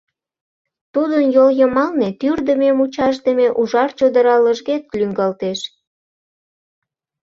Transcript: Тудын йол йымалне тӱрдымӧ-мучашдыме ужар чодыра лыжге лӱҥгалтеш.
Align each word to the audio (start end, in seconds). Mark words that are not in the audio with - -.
Тудын 0.93 1.25
йол 1.35 1.49
йымалне 1.59 2.09
тӱрдымӧ-мучашдыме 2.19 3.47
ужар 3.61 3.89
чодыра 3.97 4.35
лыжге 4.45 4.75
лӱҥгалтеш. 4.99 5.59